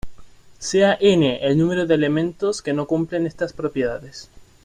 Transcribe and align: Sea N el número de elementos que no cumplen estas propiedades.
Sea 0.57 0.97
N 0.99 1.37
el 1.45 1.55
número 1.59 1.85
de 1.85 1.93
elementos 1.93 2.63
que 2.63 2.73
no 2.73 2.87
cumplen 2.87 3.27
estas 3.27 3.53
propiedades. 3.53 4.31